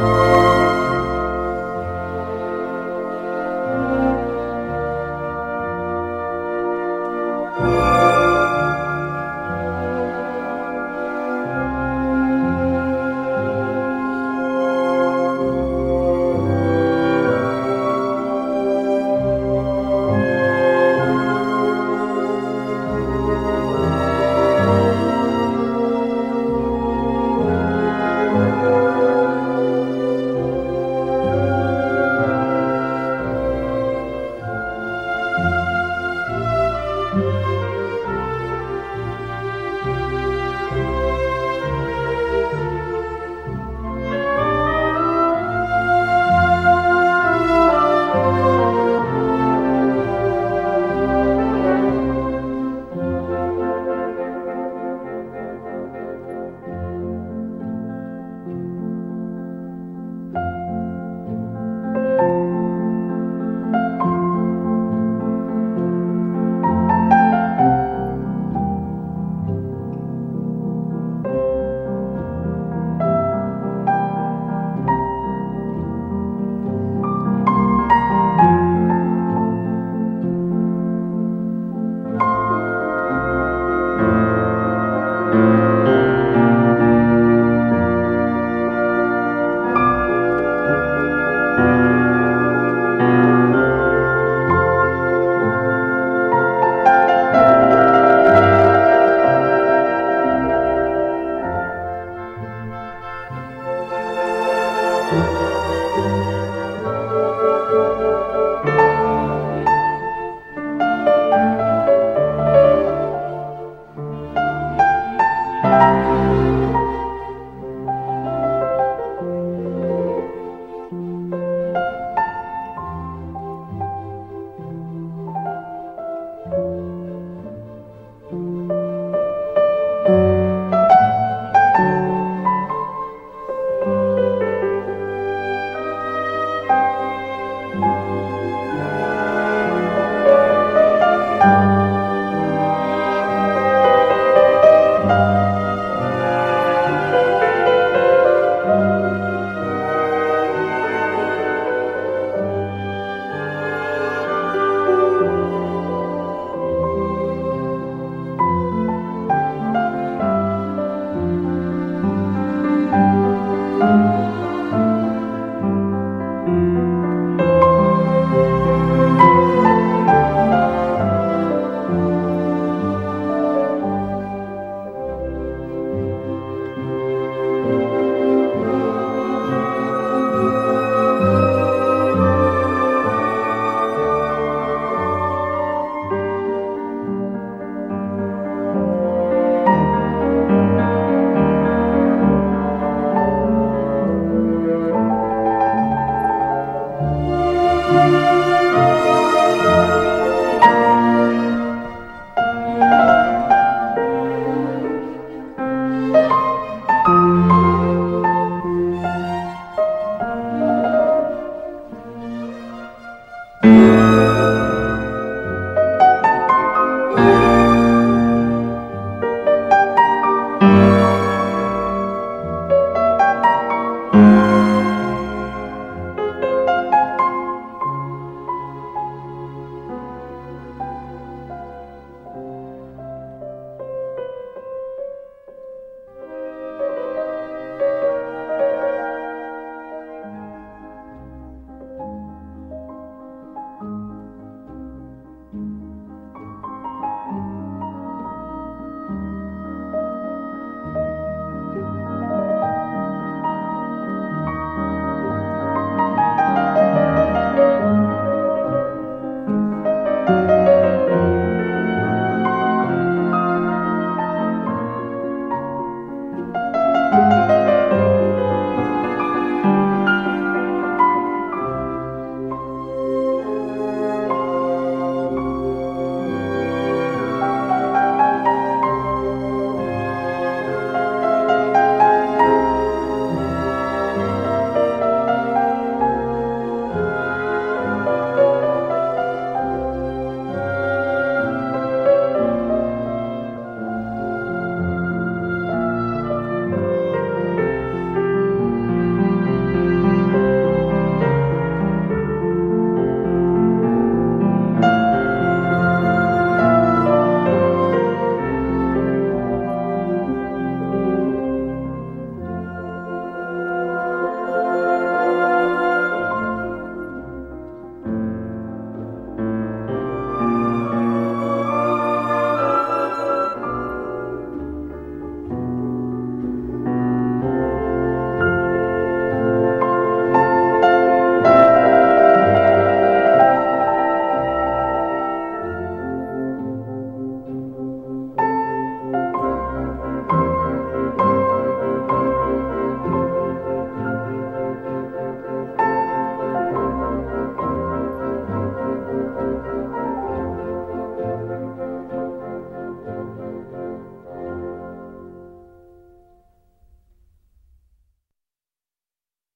[0.01, 0.40] Música